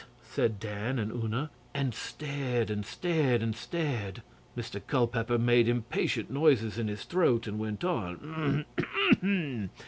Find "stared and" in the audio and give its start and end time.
1.93-2.83, 2.83-3.55